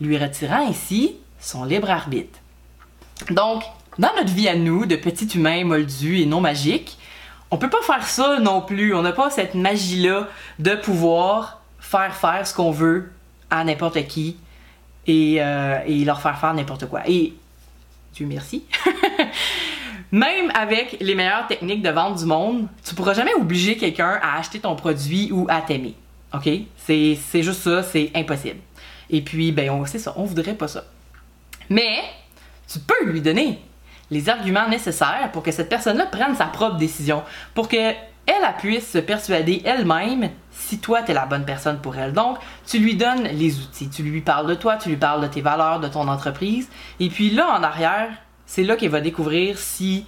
lui 0.00 0.18
retirant 0.18 0.68
ainsi 0.68 1.16
son 1.38 1.64
libre 1.64 1.90
arbitre. 1.90 2.40
Donc, 3.30 3.62
dans 3.98 4.12
notre 4.16 4.32
vie 4.32 4.48
à 4.48 4.56
nous, 4.56 4.86
de 4.86 4.96
petits 4.96 5.28
humains 5.36 5.64
moldus 5.64 6.20
et 6.20 6.26
non 6.26 6.40
magiques, 6.40 6.98
on 7.54 7.56
peut 7.56 7.70
pas 7.70 7.82
faire 7.82 8.04
ça 8.04 8.40
non 8.40 8.60
plus. 8.60 8.96
On 8.96 9.02
n'a 9.02 9.12
pas 9.12 9.30
cette 9.30 9.54
magie-là 9.54 10.26
de 10.58 10.74
pouvoir 10.74 11.62
faire 11.78 12.16
faire 12.16 12.44
ce 12.44 12.52
qu'on 12.52 12.72
veut 12.72 13.12
à 13.48 13.62
n'importe 13.62 14.04
qui 14.08 14.36
euh, 15.08 15.78
et, 15.86 16.04
leur 16.04 16.20
faire 16.20 16.36
faire 16.40 16.52
n'importe 16.52 16.86
quoi. 16.86 17.02
Et 17.06 17.32
Dieu 18.12 18.26
merci. 18.26 18.64
Même 20.10 20.50
avec 20.52 20.96
les 21.00 21.14
meilleures 21.14 21.46
techniques 21.46 21.82
de 21.82 21.90
vente 21.90 22.18
du 22.18 22.24
monde, 22.24 22.66
tu 22.84 22.96
pourras 22.96 23.14
jamais 23.14 23.34
obliger 23.34 23.76
quelqu'un 23.76 24.18
à 24.20 24.36
acheter 24.40 24.58
ton 24.58 24.74
produit 24.74 25.30
ou 25.30 25.46
à 25.48 25.60
t'aimer. 25.62 25.94
OK? 26.34 26.48
C'est 26.76 27.16
juste 27.34 27.62
ça, 27.62 27.84
c'est 27.84 28.10
impossible. 28.16 28.58
Et 29.10 29.22
puis, 29.22 29.52
ben, 29.52 29.70
on 29.70 29.86
sait 29.86 30.00
ça, 30.00 30.12
on 30.16 30.24
voudrait 30.24 30.54
pas 30.54 30.66
ça. 30.66 30.82
Mais, 31.70 32.02
tu 32.66 32.80
peux 32.80 33.04
lui 33.04 33.20
donner 33.20 33.60
les 34.14 34.28
arguments 34.28 34.68
nécessaires 34.68 35.30
pour 35.32 35.42
que 35.42 35.50
cette 35.50 35.68
personne-là 35.68 36.06
prenne 36.06 36.34
sa 36.36 36.46
propre 36.46 36.76
décision, 36.76 37.22
pour 37.54 37.68
que 37.68 37.92
elle 38.26 38.54
puisse 38.58 38.90
se 38.90 38.98
persuader 38.98 39.60
elle-même 39.66 40.30
si 40.50 40.78
toi, 40.78 41.02
tu 41.02 41.10
es 41.10 41.14
la 41.14 41.26
bonne 41.26 41.44
personne 41.44 41.78
pour 41.80 41.96
elle. 41.96 42.14
Donc, 42.14 42.38
tu 42.66 42.78
lui 42.78 42.96
donnes 42.96 43.24
les 43.24 43.58
outils, 43.58 43.90
tu 43.90 44.02
lui 44.02 44.22
parles 44.22 44.46
de 44.46 44.54
toi, 44.54 44.76
tu 44.76 44.88
lui 44.88 44.96
parles 44.96 45.20
de 45.20 45.26
tes 45.26 45.42
valeurs, 45.42 45.80
de 45.80 45.88
ton 45.88 46.08
entreprise. 46.08 46.70
Et 47.00 47.10
puis 47.10 47.30
là, 47.30 47.48
en 47.50 47.62
arrière, 47.62 48.08
c'est 48.46 48.62
là 48.62 48.76
qu'elle 48.76 48.90
va 48.90 49.02
découvrir 49.02 49.58
si 49.58 50.06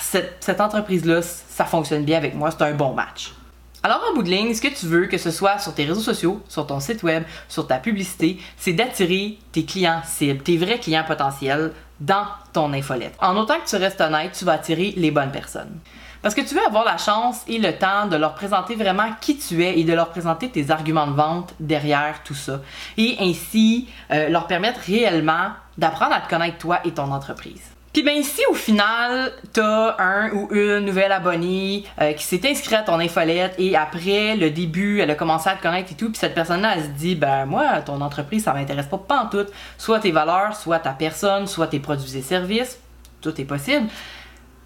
cette, 0.00 0.36
cette 0.40 0.60
entreprise-là, 0.60 1.20
ça 1.20 1.66
fonctionne 1.66 2.04
bien 2.04 2.16
avec 2.16 2.34
moi, 2.34 2.50
c'est 2.50 2.62
un 2.62 2.72
bon 2.72 2.94
match. 2.94 3.32
Alors, 3.82 4.02
en 4.10 4.14
bout 4.14 4.22
de 4.22 4.28
ligne, 4.28 4.52
ce 4.52 4.60
que 4.60 4.68
tu 4.68 4.84
veux, 4.84 5.06
que 5.06 5.16
ce 5.16 5.30
soit 5.30 5.58
sur 5.58 5.72
tes 5.72 5.86
réseaux 5.86 6.02
sociaux, 6.02 6.42
sur 6.48 6.66
ton 6.66 6.80
site 6.80 7.02
web, 7.02 7.22
sur 7.48 7.66
ta 7.66 7.78
publicité, 7.78 8.38
c'est 8.58 8.74
d'attirer 8.74 9.38
tes 9.52 9.64
clients 9.64 10.02
cibles, 10.04 10.42
tes 10.42 10.58
vrais 10.58 10.78
clients 10.78 11.04
potentiels 11.06 11.72
dans 11.98 12.26
ton 12.52 12.74
infolette. 12.74 13.14
En 13.20 13.36
autant 13.38 13.58
que 13.58 13.66
tu 13.66 13.76
restes 13.76 14.02
honnête, 14.02 14.32
tu 14.38 14.44
vas 14.44 14.52
attirer 14.52 14.92
les 14.98 15.10
bonnes 15.10 15.32
personnes. 15.32 15.78
Parce 16.20 16.34
que 16.34 16.42
tu 16.42 16.54
veux 16.54 16.66
avoir 16.66 16.84
la 16.84 16.98
chance 16.98 17.42
et 17.48 17.58
le 17.58 17.72
temps 17.72 18.06
de 18.06 18.16
leur 18.16 18.34
présenter 18.34 18.74
vraiment 18.74 19.08
qui 19.22 19.38
tu 19.38 19.64
es 19.64 19.78
et 19.78 19.84
de 19.84 19.94
leur 19.94 20.10
présenter 20.10 20.50
tes 20.50 20.70
arguments 20.70 21.06
de 21.06 21.14
vente 21.14 21.54
derrière 21.58 22.22
tout 22.22 22.34
ça. 22.34 22.60
Et 22.98 23.16
ainsi 23.18 23.88
euh, 24.10 24.28
leur 24.28 24.46
permettre 24.46 24.80
réellement 24.80 25.52
d'apprendre 25.78 26.12
à 26.12 26.20
te 26.20 26.28
connaître 26.28 26.58
toi 26.58 26.80
et 26.84 26.90
ton 26.90 27.10
entreprise. 27.10 27.62
Puis 27.92 28.04
ben 28.04 28.22
si 28.22 28.40
au 28.48 28.54
final, 28.54 29.32
t'as 29.52 29.96
un 29.98 30.30
ou 30.30 30.48
une 30.52 30.78
nouvelle 30.80 31.10
abonnée 31.10 31.84
euh, 32.00 32.12
qui 32.12 32.22
s'est 32.22 32.40
inscrite 32.48 32.78
à 32.78 32.82
ton 32.82 33.00
infolette 33.00 33.54
et 33.58 33.76
après 33.76 34.36
le 34.36 34.50
début, 34.50 35.00
elle 35.00 35.10
a 35.10 35.16
commencé 35.16 35.48
à 35.48 35.56
te 35.56 35.62
connaître 35.62 35.90
et 35.90 35.96
tout, 35.96 36.08
puis 36.08 36.18
cette 36.18 36.34
personne-là, 36.34 36.74
elle 36.76 36.84
se 36.84 36.88
dit, 36.90 37.16
ben 37.16 37.46
moi, 37.46 37.82
ton 37.82 38.00
entreprise, 38.00 38.44
ça 38.44 38.52
m'intéresse 38.52 38.86
pas 38.86 39.28
tout. 39.30 39.46
Soit 39.76 39.98
tes 39.98 40.12
valeurs, 40.12 40.54
soit 40.54 40.78
ta 40.78 40.92
personne, 40.92 41.48
soit 41.48 41.66
tes 41.66 41.80
produits 41.80 42.16
et 42.16 42.22
services, 42.22 42.78
tout 43.20 43.38
est 43.40 43.44
possible. 43.44 43.88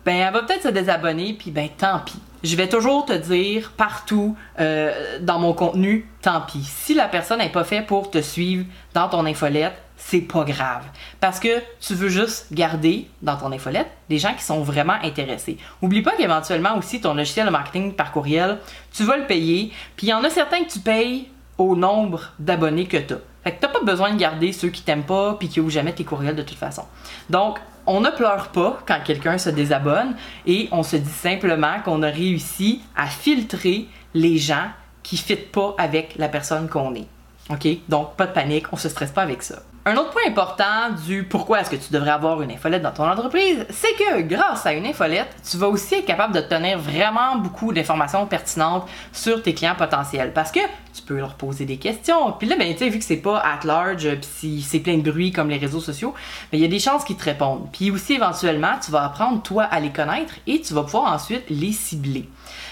Ben 0.04 0.16
elle 0.16 0.33
va 0.33 0.43
peut-être 0.43 0.64
se 0.64 0.69
désabonner, 0.69 1.33
puis 1.33 1.50
ben 1.50 1.71
tant 1.78 2.00
pis. 2.00 2.21
Je 2.45 2.57
vais 2.57 2.69
toujours 2.69 3.07
te 3.07 3.15
dire 3.15 3.73
partout 3.75 4.37
euh, 4.61 5.19
dans 5.23 5.39
mon 5.39 5.55
contenu, 5.55 6.07
tant 6.21 6.43
pis. 6.43 6.63
Si 6.63 6.93
la 6.93 7.09
personne 7.09 7.39
n'est 7.39 7.49
pas 7.49 7.65
faite 7.65 7.87
pour 7.87 8.11
te 8.11 8.21
suivre 8.21 8.67
dans 8.93 9.09
ton 9.09 9.25
infolette, 9.25 9.73
c'est 9.97 10.21
pas 10.21 10.45
grave. 10.45 10.85
Parce 11.21 11.41
que 11.41 11.63
tu 11.81 11.95
veux 11.95 12.11
juste 12.11 12.53
garder 12.53 13.09
dans 13.23 13.39
ton 13.39 13.51
infolette 13.51 13.91
des 14.11 14.19
gens 14.19 14.35
qui 14.35 14.43
sont 14.43 14.61
vraiment 14.61 14.99
intéressés. 15.03 15.57
Oublie 15.81 16.03
pas 16.03 16.17
qu'éventuellement 16.19 16.77
aussi 16.77 17.01
ton 17.01 17.15
logiciel 17.15 17.47
de 17.47 17.51
marketing 17.51 17.95
par 17.95 18.13
courriel, 18.13 18.59
tu 18.93 19.05
vas 19.05 19.17
le 19.17 19.27
payer, 19.27 19.73
puis 19.97 20.09
il 20.09 20.11
y 20.11 20.15
en 20.15 20.23
a 20.23 20.29
certains 20.29 20.65
que 20.65 20.71
tu 20.71 20.81
payes 20.81 21.31
au 21.57 21.77
nombre 21.77 22.33
d'abonnés 22.39 22.85
que 22.85 22.99
tu 22.99 23.15
as. 23.15 23.21
Fait 23.43 23.53
que 23.53 23.61
t'as 23.61 23.69
pas 23.69 23.81
besoin 23.81 24.13
de 24.13 24.19
garder 24.19 24.53
ceux 24.53 24.69
qui 24.69 24.83
t'aiment 24.83 25.05
pas 25.05 25.35
puis 25.39 25.49
qui 25.49 25.61
ouvrent 25.61 25.71
jamais 25.71 25.95
tes 25.95 26.05
courriels 26.05 26.37
de 26.37 26.43
toute 26.43 26.59
façon. 26.59 26.85
Donc, 27.31 27.59
on 27.87 28.00
ne 28.00 28.11
pleure 28.11 28.49
pas 28.49 28.79
quand 28.87 29.00
quelqu'un 29.05 29.38
se 29.38 29.50
désabonne 29.50 30.14
et 30.47 30.69
on 30.73 30.83
se 30.83 30.97
dit 30.97 31.11
simplement 31.11 31.81
qu'on 31.85 32.03
a 32.03 32.09
réussi 32.09 32.83
à 32.97 33.07
filtrer 33.07 33.87
les 34.14 34.38
gens 34.38 34.69
qui 35.03 35.17
ne 35.17 35.21
fitent 35.21 35.53
pas 35.53 35.75
avec 35.79 36.14
la 36.17 36.29
personne 36.29 36.69
qu'on 36.69 36.95
est. 36.95 37.07
OK? 37.50 37.69
Donc, 37.88 38.17
pas 38.17 38.26
de 38.26 38.33
panique, 38.33 38.73
on 38.73 38.76
se 38.76 38.88
stresse 38.88 39.11
pas 39.11 39.23
avec 39.23 39.43
ça. 39.43 39.57
Un 39.87 39.99
autre 39.99 40.12
point 40.12 40.23
important 40.26 40.93
du 41.07 41.25
pourquoi 41.25 41.61
est-ce 41.61 41.69
que 41.69 41.76
tu 41.76 41.93
devrais 41.93 42.12
avoir 42.12 42.41
une 42.41 42.50
infolette 42.50 42.81
dans 42.81 42.91
ton 42.91 43.07
entreprise, 43.07 43.67
c'est 43.69 43.93
que 43.99 44.23
grâce 44.23 44.64
à 44.64 44.73
une 44.73 44.87
infolette, 44.87 45.29
tu 45.47 45.59
vas 45.59 45.69
aussi 45.69 45.97
être 45.97 46.07
capable 46.07 46.35
de 46.35 46.41
tenir 46.41 46.79
vraiment 46.79 47.37
beaucoup 47.37 47.71
d'informations 47.71 48.25
pertinentes 48.26 48.88
sur 49.12 49.43
tes 49.43 49.53
clients 49.53 49.75
potentiels 49.75 50.33
parce 50.33 50.50
que 50.50 50.61
tu 50.95 51.03
peux 51.03 51.19
leur 51.19 51.35
poser 51.35 51.67
des 51.67 51.76
questions. 51.76 52.33
Puis 52.33 52.49
là, 52.49 52.57
ben, 52.57 52.73
tu 52.73 52.79
sais, 52.79 52.88
vu 52.88 52.99
que 52.99 53.05
c'est 53.05 53.19
pas 53.19 53.41
at 53.41 53.61
large, 53.64 54.09
puis 54.09 54.29
si 54.33 54.62
c'est 54.62 54.79
plein 54.79 54.97
de 54.97 55.11
bruit 55.11 55.33
comme 55.33 55.50
les 55.50 55.59
réseaux 55.59 55.81
sociaux, 55.81 56.14
ben, 56.50 56.57
il 56.57 56.62
y 56.62 56.64
a 56.64 56.69
des 56.69 56.79
chances 56.79 57.05
qu'ils 57.05 57.17
te 57.17 57.25
répondent. 57.25 57.69
Puis 57.71 57.91
aussi, 57.91 58.14
éventuellement, 58.14 58.79
tu 58.83 58.91
vas 58.91 59.05
apprendre 59.05 59.43
toi 59.43 59.64
à 59.64 59.81
les 59.81 59.91
connaître 59.91 60.33
et 60.47 60.62
tu 60.62 60.73
vas 60.73 60.85
pouvoir 60.85 61.12
ensuite 61.12 61.45
les 61.50 61.73
cibler. 61.73 62.26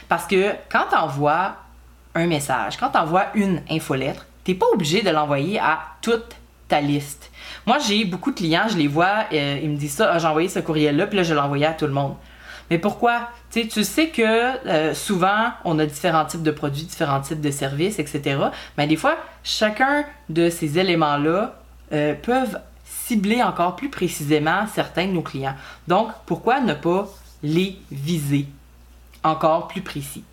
Parce 0.09 0.27
que 0.27 0.53
quand 0.71 0.85
tu 0.89 0.97
envoies 0.97 1.57
un 2.15 2.27
message, 2.27 2.79
quand 2.79 2.89
tu 2.89 2.99
envoies 2.99 3.27
une 3.35 3.61
infolettre, 3.71 4.25
t'es 4.45 4.55
pas 4.55 4.67
obligé 4.73 5.03
de 5.03 5.11
l'envoyer 5.11 5.59
à 5.59 5.79
toute 6.01 6.37
liste. 6.81 7.31
Moi, 7.67 7.79
j'ai 7.79 8.05
beaucoup 8.05 8.31
de 8.31 8.37
clients, 8.37 8.67
je 8.69 8.77
les 8.77 8.89
vois, 8.89 9.27
euh, 9.33 9.61
ils 9.63 9.71
me 9.71 9.77
disent 9.77 9.95
ça, 9.95 10.11
ah, 10.13 10.19
j'ai 10.19 10.27
envoyé 10.27 10.49
ce 10.49 10.59
courriel-là, 10.59 11.07
puis 11.07 11.17
là, 11.17 11.23
je 11.23 11.35
l'ai 11.35 11.41
envoyé 11.41 11.67
à 11.67 11.73
tout 11.73 11.87
le 11.87 11.93
monde. 11.93 12.15
Mais 12.71 12.79
pourquoi? 12.79 13.29
tu 13.51 13.85
sais 13.85 14.09
que 14.09 14.23
euh, 14.67 14.95
souvent, 14.95 15.51
on 15.65 15.79
a 15.79 15.85
différents 15.85 16.25
types 16.25 16.43
de 16.43 16.51
produits, 16.51 16.85
différents 16.85 17.21
types 17.21 17.41
de 17.41 17.51
services, 17.51 17.99
etc. 17.99 18.39
Mais 18.79 18.87
des 18.87 18.97
fois, 18.97 19.19
chacun 19.45 20.05
de 20.31 20.49
ces 20.49 20.79
éléments-là 20.79 21.61
euh, 21.93 22.15
peuvent 22.15 22.59
cibler 22.85 23.43
encore 23.43 23.77
plus 23.77 23.91
précisément 23.91 24.67
certains 24.73 25.07
de 25.07 25.13
nos 25.13 25.23
clients. 25.23 25.55
Donc, 25.87 26.09
pourquoi 26.25 26.61
ne 26.61 26.73
pas 26.73 27.09
les 27.43 27.79
viser 27.91 28.47
encore 29.23 29.69
plus 29.69 29.83
précis? 29.83 30.25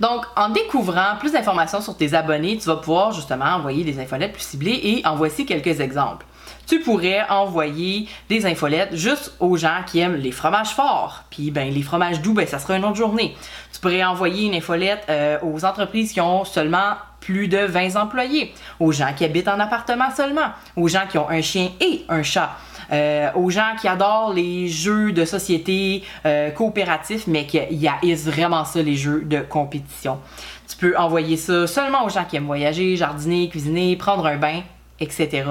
Donc, 0.00 0.24
en 0.34 0.48
découvrant 0.48 1.16
plus 1.18 1.32
d'informations 1.32 1.82
sur 1.82 1.94
tes 1.94 2.14
abonnés, 2.14 2.56
tu 2.56 2.66
vas 2.66 2.76
pouvoir 2.76 3.12
justement 3.12 3.44
envoyer 3.44 3.84
des 3.84 4.00
infolettes 4.00 4.32
plus 4.32 4.42
ciblées 4.42 4.80
et 4.82 5.06
en 5.06 5.14
voici 5.14 5.44
quelques 5.44 5.80
exemples. 5.80 6.24
Tu 6.66 6.80
pourrais 6.80 7.28
envoyer 7.28 8.08
des 8.28 8.46
infolettes 8.46 8.94
juste 8.96 9.34
aux 9.40 9.56
gens 9.56 9.82
qui 9.86 9.98
aiment 9.98 10.16
les 10.16 10.32
fromages 10.32 10.70
forts. 10.70 11.24
Puis 11.28 11.50
ben 11.50 11.72
les 11.72 11.82
fromages 11.82 12.22
doux, 12.22 12.32
ben 12.32 12.46
ça 12.46 12.58
sera 12.58 12.76
une 12.76 12.84
autre 12.84 12.96
journée. 12.96 13.36
Tu 13.72 13.80
pourrais 13.80 14.04
envoyer 14.04 14.46
une 14.46 14.54
infolette 14.54 15.04
euh, 15.10 15.38
aux 15.42 15.64
entreprises 15.64 16.12
qui 16.12 16.20
ont 16.20 16.44
seulement 16.44 16.94
plus 17.20 17.48
de 17.48 17.58
20 17.58 17.96
employés, 17.96 18.54
aux 18.78 18.92
gens 18.92 19.12
qui 19.14 19.24
habitent 19.24 19.48
en 19.48 19.60
appartement 19.60 20.10
seulement, 20.16 20.48
aux 20.76 20.88
gens 20.88 21.06
qui 21.10 21.18
ont 21.18 21.28
un 21.28 21.42
chien 21.42 21.70
et 21.80 22.04
un 22.08 22.22
chat. 22.22 22.56
Euh, 22.92 23.30
aux 23.34 23.50
gens 23.50 23.76
qui 23.80 23.86
adorent 23.86 24.32
les 24.32 24.66
jeux 24.68 25.12
de 25.12 25.24
société 25.24 26.02
euh, 26.26 26.50
coopératifs, 26.50 27.26
mais 27.26 27.46
qui 27.46 27.58
haïssent 27.58 28.26
vraiment 28.26 28.64
ça, 28.64 28.82
les 28.82 28.96
jeux 28.96 29.22
de 29.22 29.40
compétition. 29.40 30.18
Tu 30.68 30.76
peux 30.76 30.96
envoyer 30.96 31.36
ça 31.36 31.66
seulement 31.66 32.04
aux 32.04 32.08
gens 32.08 32.24
qui 32.24 32.36
aiment 32.36 32.46
voyager, 32.46 32.96
jardiner, 32.96 33.48
cuisiner, 33.48 33.96
prendre 33.96 34.26
un 34.26 34.36
bain, 34.36 34.62
etc. 34.98 35.44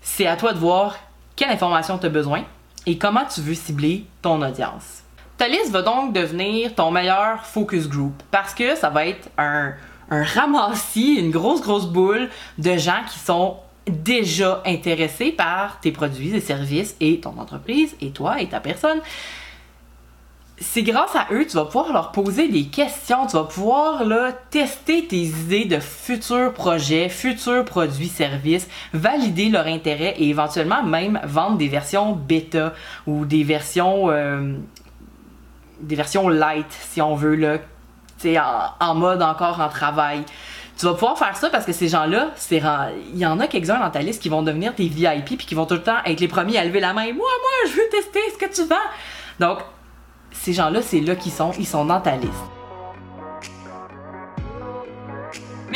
C'est 0.00 0.26
à 0.26 0.36
toi 0.36 0.52
de 0.52 0.58
voir 0.58 0.96
quelle 1.36 1.50
information 1.50 1.98
tu 1.98 2.06
as 2.06 2.10
besoin 2.10 2.44
et 2.86 2.98
comment 2.98 3.24
tu 3.32 3.40
veux 3.40 3.54
cibler 3.54 4.04
ton 4.22 4.42
audience. 4.42 5.02
Ta 5.36 5.48
liste 5.48 5.70
va 5.70 5.82
donc 5.82 6.12
devenir 6.12 6.74
ton 6.74 6.90
meilleur 6.90 7.44
focus 7.44 7.88
group 7.88 8.14
parce 8.30 8.54
que 8.54 8.74
ça 8.74 8.88
va 8.88 9.06
être 9.06 9.28
un, 9.36 9.72
un 10.10 10.22
ramassis, 10.22 11.16
une 11.16 11.30
grosse, 11.30 11.60
grosse 11.60 11.86
boule 11.86 12.28
de 12.58 12.76
gens 12.76 13.02
qui 13.10 13.18
sont 13.18 13.56
déjà 13.86 14.62
intéressés 14.66 15.32
par 15.32 15.80
tes 15.80 15.92
produits 15.92 16.34
et 16.34 16.40
services 16.40 16.96
et 17.00 17.20
ton 17.20 17.38
entreprise 17.38 17.96
et 18.00 18.10
toi 18.10 18.40
et 18.40 18.48
ta 18.48 18.60
personne, 18.60 19.00
c'est 20.58 20.82
grâce 20.82 21.14
à 21.14 21.26
eux, 21.32 21.46
tu 21.46 21.56
vas 21.56 21.66
pouvoir 21.66 21.92
leur 21.92 22.12
poser 22.12 22.48
des 22.48 22.64
questions, 22.64 23.26
tu 23.26 23.36
vas 23.36 23.44
pouvoir 23.44 24.04
là, 24.04 24.32
tester 24.50 25.06
tes 25.06 25.22
idées 25.22 25.66
de 25.66 25.78
futurs 25.78 26.52
projets, 26.54 27.10
futurs 27.10 27.64
produits, 27.64 28.08
services, 28.08 28.66
valider 28.94 29.50
leur 29.50 29.66
intérêt 29.66 30.14
et 30.18 30.28
éventuellement 30.28 30.82
même 30.82 31.20
vendre 31.24 31.58
des 31.58 31.68
versions 31.68 32.12
bêta 32.12 32.72
ou 33.06 33.26
des 33.26 33.44
versions 33.44 34.10
euh, 34.10 34.56
des 35.80 35.94
versions 35.94 36.30
light 36.30 36.66
si 36.70 37.02
on 37.02 37.14
veut 37.14 37.36
là, 37.36 37.58
en 38.80 38.94
mode 38.94 39.22
encore 39.22 39.60
en 39.60 39.68
travail 39.68 40.24
tu 40.76 40.84
vas 40.84 40.92
pouvoir 40.92 41.18
faire 41.18 41.36
ça 41.36 41.48
parce 41.48 41.64
que 41.64 41.72
ces 41.72 41.88
gens-là, 41.88 42.32
il 42.50 43.18
y 43.18 43.26
en 43.26 43.40
a 43.40 43.46
quelques-uns 43.46 43.78
dans 43.78 43.90
ta 43.90 44.00
liste 44.00 44.20
qui 44.20 44.28
vont 44.28 44.42
devenir 44.42 44.74
tes 44.74 44.88
VIP 44.88 45.38
puis 45.38 45.46
qui 45.46 45.54
vont 45.54 45.64
tout 45.64 45.74
le 45.74 45.82
temps 45.82 45.96
être 46.04 46.20
les 46.20 46.28
premiers 46.28 46.58
à 46.58 46.64
lever 46.64 46.80
la 46.80 46.92
main. 46.92 47.04
Moi, 47.04 47.14
moi, 47.14 47.70
je 47.70 47.72
veux 47.72 47.88
tester 47.90 48.20
ce 48.32 48.38
que 48.38 48.52
tu 48.52 48.68
vends. 48.68 48.76
Donc, 49.40 49.60
ces 50.32 50.52
gens-là, 50.52 50.82
c'est 50.82 51.00
là 51.00 51.16
qu'ils 51.16 51.32
sont, 51.32 51.52
ils 51.58 51.66
sont 51.66 51.86
dans 51.86 52.00
ta 52.00 52.16
liste. 52.16 52.55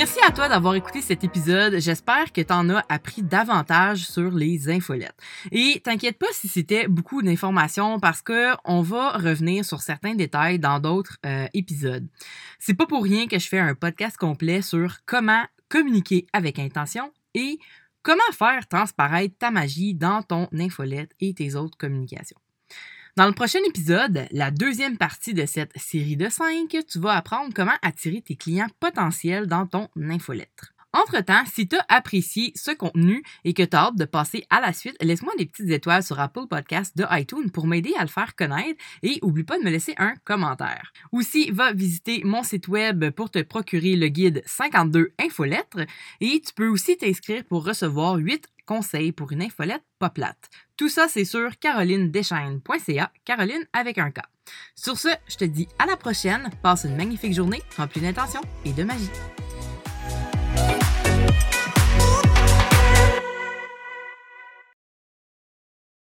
Merci 0.01 0.19
à 0.27 0.33
toi 0.33 0.49
d'avoir 0.49 0.75
écouté 0.77 1.03
cet 1.03 1.25
épisode. 1.25 1.79
J'espère 1.79 2.33
que 2.33 2.41
tu 2.41 2.53
en 2.55 2.71
as 2.71 2.83
appris 2.89 3.23
davantage 3.23 4.09
sur 4.09 4.31
les 4.31 4.71
infolettes. 4.71 5.15
Et 5.53 5.83
t'inquiète 5.85 6.17
pas 6.17 6.33
si 6.33 6.49
c'était 6.49 6.89
beaucoup 6.89 7.21
d'informations 7.21 8.01
parce 8.01 8.23
que 8.23 8.55
on 8.65 8.81
va 8.81 9.11
revenir 9.11 9.63
sur 9.63 9.83
certains 9.83 10.15
détails 10.15 10.59
dans 10.59 10.81
d'autres 10.81 11.19
euh, 11.27 11.47
épisodes. 11.53 12.09
C'est 12.59 12.73
pas 12.73 12.87
pour 12.87 13.05
rien 13.05 13.27
que 13.27 13.39
je 13.39 13.47
fais 13.47 13.59
un 13.59 13.75
podcast 13.75 14.17
complet 14.17 14.63
sur 14.63 15.05
comment 15.05 15.45
communiquer 15.69 16.27
avec 16.33 16.59
intention 16.59 17.13
et 17.35 17.59
comment 18.03 18.23
faire 18.33 18.67
transparaître 18.69 19.37
ta 19.39 19.51
magie 19.51 19.93
dans 19.93 20.23
ton 20.23 20.49
infolette 20.55 21.11
et 21.21 21.35
tes 21.35 21.57
autres 21.57 21.77
communications. 21.77 22.41
Dans 23.17 23.27
le 23.27 23.33
prochain 23.33 23.59
épisode, 23.67 24.27
la 24.31 24.53
deuxième 24.53 24.97
partie 24.97 25.35
de 25.35 25.45
cette 25.45 25.77
série 25.77 26.17
de 26.17 26.29
cinq, 26.29 26.77
tu 26.89 27.01
vas 27.01 27.17
apprendre 27.17 27.53
comment 27.55 27.75
attirer 27.83 28.23
tes 28.23 28.37
clients 28.37 28.69
potentiels 28.79 29.47
dans 29.47 29.67
ton 29.67 29.89
infolettre. 30.01 30.73
Entre-temps, 30.93 31.45
si 31.47 31.69
tu 31.69 31.77
as 31.77 31.85
apprécié 31.89 32.53
ce 32.57 32.73
contenu 32.73 33.23
et 33.45 33.55
que 33.55 33.63
tu 33.63 33.77
as 33.77 33.81
hâte 33.81 33.97
de 33.97 34.05
passer 34.05 34.45
à 34.51 34.61
la 34.61 34.73
suite, 34.73 34.97
laisse-moi 35.01 35.33
des 35.39 35.47
petites 35.47 35.71
étoiles 35.71 36.03
sur 36.03 36.19
Apple 36.19 36.47
Podcast 36.49 36.97
de 36.97 37.05
iTunes 37.11 37.51
pour 37.51 37.67
m'aider 37.67 37.95
à 37.97 38.03
le 38.03 38.09
faire 38.09 38.35
connaître 38.35 38.81
et 39.03 39.19
oublie 39.23 39.45
pas 39.45 39.59
de 39.59 39.65
me 39.65 39.71
laisser 39.71 39.95
un 39.99 40.15
commentaire. 40.25 40.93
Aussi, 41.13 41.51
va 41.53 41.73
visiter 41.73 42.23
mon 42.25 42.43
site 42.43 42.67
web 42.67 43.11
pour 43.11 43.31
te 43.31 43.41
procurer 43.43 43.95
le 43.95 44.09
guide 44.09 44.43
52 44.47 45.13
infolettres 45.21 45.87
et 46.21 46.43
tu 46.45 46.53
peux 46.55 46.69
aussi 46.69 46.97
t'inscrire 46.97 47.45
pour 47.45 47.65
recevoir 47.65 48.17
8 48.17 48.49
conseils 48.71 49.11
pour 49.11 49.33
une 49.33 49.43
infolette 49.43 49.83
pas 49.99 50.11
plate. 50.11 50.49
Tout 50.77 50.89
ça, 50.89 51.09
c'est 51.09 51.25
sur 51.25 51.59
carolinedeschaines.ca, 51.59 53.11
Caroline 53.25 53.67
avec 53.73 53.99
un 53.99 54.13
K. 54.13 54.21
Sur 54.77 54.97
ce, 54.97 55.09
je 55.29 55.37
te 55.37 55.45
dis 55.45 55.67
à 55.81 55.87
la 55.87 55.97
prochaine, 55.97 56.49
passe 56.63 56.85
une 56.85 56.97
magnifique 56.97 57.35
journée 57.35 57.63
remplie 57.77 58.01
d'intention 58.01 58.41
et 58.65 58.73
de 58.73 58.85
magie. 58.85 59.11